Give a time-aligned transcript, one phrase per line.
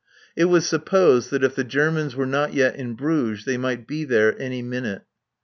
[0.35, 4.03] It was supposed that if the Germans were not yet in Bruges they might be
[4.03, 5.03] there any minute.